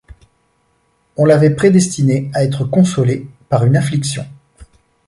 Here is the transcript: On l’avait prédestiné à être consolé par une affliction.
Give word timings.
On 1.15 1.25
l’avait 1.25 1.51
prédestiné 1.53 2.31
à 2.33 2.43
être 2.43 2.63
consolé 2.63 3.27
par 3.49 3.65
une 3.65 3.77
affliction. 3.77 4.25